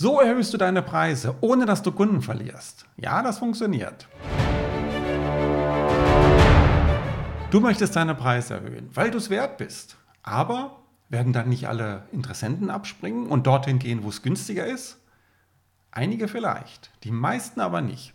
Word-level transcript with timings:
So 0.00 0.20
erhöhst 0.20 0.54
du 0.54 0.58
deine 0.58 0.80
Preise, 0.80 1.34
ohne 1.40 1.66
dass 1.66 1.82
du 1.82 1.90
Kunden 1.90 2.22
verlierst. 2.22 2.86
Ja, 2.98 3.20
das 3.20 3.40
funktioniert. 3.40 4.06
Du 7.50 7.58
möchtest 7.58 7.96
deine 7.96 8.14
Preise 8.14 8.54
erhöhen, 8.54 8.90
weil 8.94 9.10
du 9.10 9.18
es 9.18 9.28
wert 9.28 9.56
bist. 9.56 9.96
Aber 10.22 10.84
werden 11.08 11.32
dann 11.32 11.48
nicht 11.48 11.66
alle 11.66 12.04
Interessenten 12.12 12.70
abspringen 12.70 13.26
und 13.26 13.48
dorthin 13.48 13.80
gehen, 13.80 14.04
wo 14.04 14.10
es 14.10 14.22
günstiger 14.22 14.66
ist? 14.66 15.00
Einige 15.90 16.28
vielleicht, 16.28 16.92
die 17.02 17.10
meisten 17.10 17.60
aber 17.60 17.80
nicht, 17.80 18.14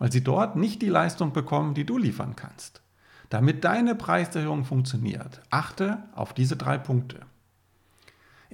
weil 0.00 0.10
sie 0.10 0.24
dort 0.24 0.56
nicht 0.56 0.82
die 0.82 0.88
Leistung 0.88 1.32
bekommen, 1.32 1.74
die 1.74 1.86
du 1.86 1.98
liefern 1.98 2.34
kannst. 2.34 2.82
Damit 3.30 3.62
deine 3.62 3.94
Preiserhöhung 3.94 4.64
funktioniert, 4.64 5.40
achte 5.50 6.02
auf 6.16 6.32
diese 6.32 6.56
drei 6.56 6.78
Punkte. 6.78 7.20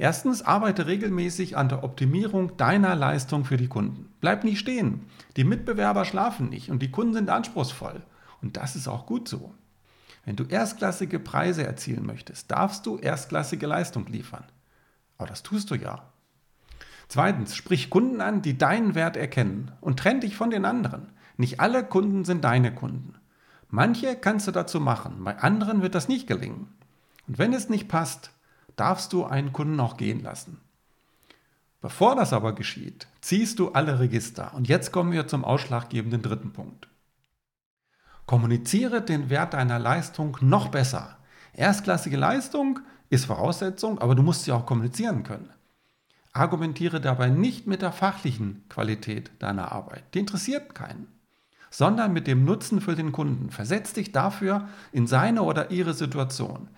Erstens, 0.01 0.43
arbeite 0.43 0.87
regelmäßig 0.87 1.57
an 1.57 1.69
der 1.69 1.83
Optimierung 1.83 2.57
deiner 2.57 2.95
Leistung 2.95 3.45
für 3.45 3.57
die 3.57 3.67
Kunden. 3.67 4.09
Bleib 4.21 4.45
nicht 4.45 4.61
stehen. 4.61 5.07
Die 5.37 5.43
Mitbewerber 5.43 6.05
schlafen 6.05 6.51
nicht 6.51 6.71
und 6.71 6.83
die 6.83 6.93
Kunden 6.93 7.15
sind 7.15 7.31
anspruchsvoll. 7.31 8.03
Und 8.41 8.57
das 8.57 8.77
ist 8.77 8.87
auch 8.87 9.07
gut 9.07 9.29
so. 9.29 9.53
Wenn 10.25 10.37
du 10.37 10.45
erstklassige 10.45 11.19
Preise 11.19 11.67
erzielen 11.67 12.07
möchtest, 12.07 12.49
darfst 12.49 12.87
du 12.87 12.99
erstklassige 12.99 13.67
Leistung 13.67 14.07
liefern. 14.07 14.45
Aber 15.17 15.27
das 15.27 15.43
tust 15.43 15.69
du 15.73 15.75
ja. 15.75 16.05
Zweitens, 17.09 17.57
sprich 17.57 17.91
Kunden 17.91 18.21
an, 18.21 18.41
die 18.41 18.57
deinen 18.57 18.95
Wert 18.95 19.17
erkennen 19.17 19.73
und 19.81 19.99
trenn 19.99 20.21
dich 20.21 20.37
von 20.37 20.51
den 20.51 20.65
anderen. 20.65 21.09
Nicht 21.37 21.59
alle 21.59 21.83
Kunden 21.83 22.25
sind 22.25 22.45
deine 22.45 22.73
Kunden. 22.73 23.15
Manche 23.69 24.15
kannst 24.15 24.47
du 24.47 24.53
dazu 24.53 24.79
machen, 24.79 25.25
bei 25.25 25.37
anderen 25.39 25.83
wird 25.83 25.97
das 25.97 26.07
nicht 26.07 26.29
gelingen. 26.29 26.69
Und 27.27 27.39
wenn 27.39 27.53
es 27.53 27.69
nicht 27.69 27.89
passt, 27.89 28.31
darfst 28.79 29.13
du 29.13 29.25
einen 29.25 29.53
Kunden 29.53 29.79
auch 29.81 29.97
gehen 29.97 30.23
lassen. 30.23 30.61
Bevor 31.81 32.17
das 32.17 32.33
aber 32.33 32.55
geschieht, 32.55 33.07
ziehst 33.21 33.59
du 33.59 33.71
alle 33.71 34.01
Register. 34.01 34.53
Und 34.55 34.69
jetzt 34.69 34.91
kommen 34.91 35.13
wir 35.13 35.29
zum 35.29 35.45
ausschlaggebenden 35.45 36.23
dritten 36.23 36.53
Punkt. 36.53 36.89
Kommuniziere 38.27 39.01
den 39.01 39.31
Wert 39.31 39.55
deiner 39.55 39.79
Leistung 39.79 40.37
noch 40.41 40.69
besser. 40.69 41.17
Erstklassige 41.55 42.17
Leistung 42.17 42.81
ist 43.11 43.27
Voraussetzung, 43.27 43.99
aber 44.01 44.15
du 44.15 44.23
musst 44.23 44.45
sie 44.45 44.53
auch 44.53 44.67
kommunizieren 44.67 45.23
können. 45.23 45.49
Argumentiere 46.33 47.01
dabei 47.01 47.31
nicht 47.31 47.67
mit 47.67 47.81
der 47.81 47.93
fachlichen 47.93 48.65
Qualität 48.69 49.31
deiner 49.39 49.73
Arbeit. 49.73 50.05
Die 50.15 50.19
interessiert 50.19 50.75
keinen. 50.75 51.09
Sondern 51.71 52.13
mit 52.13 52.27
dem 52.27 52.45
Nutzen 52.45 52.81
für 52.81 52.95
den 52.95 53.13
Kunden. 53.13 53.51
Versetz 53.51 53.93
dich 53.93 54.13
dafür 54.13 54.69
in 54.93 55.07
seine 55.07 55.43
oder 55.43 55.71
ihre 55.71 55.95
Situation. 55.95 56.69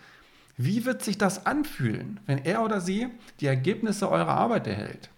Wie 0.63 0.85
wird 0.85 1.03
sich 1.03 1.17
das 1.17 1.47
anfühlen, 1.47 2.21
wenn 2.27 2.37
er 2.37 2.63
oder 2.63 2.83
sie 2.83 3.09
die 3.41 3.47
Ergebnisse 3.47 4.11
eurer 4.11 4.35
Arbeit 4.35 4.67
erhält 4.67 5.09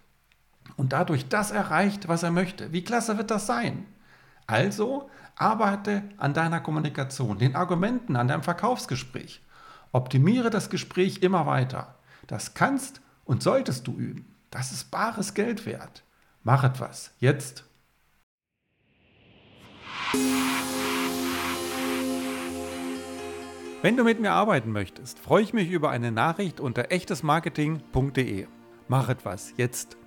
und 0.77 0.93
dadurch 0.93 1.27
das 1.27 1.51
erreicht, 1.51 2.07
was 2.07 2.23
er 2.23 2.31
möchte? 2.31 2.71
Wie 2.71 2.85
klasse 2.85 3.17
wird 3.17 3.29
das 3.29 3.45
sein? 3.45 3.85
Also 4.47 5.09
arbeite 5.35 6.03
an 6.15 6.33
deiner 6.33 6.61
Kommunikation, 6.61 7.39
den 7.39 7.57
Argumenten, 7.57 8.15
an 8.15 8.29
deinem 8.29 8.43
Verkaufsgespräch. 8.43 9.41
Optimiere 9.91 10.49
das 10.49 10.69
Gespräch 10.69 11.17
immer 11.23 11.45
weiter. 11.45 11.95
Das 12.25 12.53
kannst 12.53 13.01
und 13.25 13.43
solltest 13.43 13.85
du 13.85 13.97
üben. 13.97 14.33
Das 14.49 14.71
ist 14.71 14.91
bares 14.91 15.33
Geld 15.33 15.65
wert. 15.65 16.03
Mach 16.43 16.63
etwas. 16.63 17.11
Jetzt. 17.19 17.65
Wenn 23.83 23.97
du 23.97 24.05
mit 24.05 24.21
mir 24.21 24.31
arbeiten 24.31 24.71
möchtest, 24.71 25.19
freue 25.19 25.43
ich 25.43 25.51
mich 25.51 25.69
über 25.69 25.89
eine 25.89 26.09
Nachricht 26.09 26.61
unter 26.61 26.89
echtesmarketing.de. 26.89 28.47
Mach 28.87 29.09
etwas 29.09 29.53
jetzt. 29.57 29.97